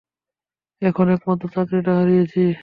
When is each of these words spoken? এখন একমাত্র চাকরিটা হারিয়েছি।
এখন 0.81 1.05
একমাত্র 1.09 1.45
চাকরিটা 1.55 1.91
হারিয়েছি। 1.99 2.41